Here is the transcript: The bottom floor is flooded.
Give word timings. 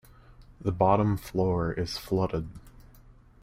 The 0.59 0.71
bottom 0.71 1.15
floor 1.15 1.73
is 1.73 1.95
flooded. 1.99 2.49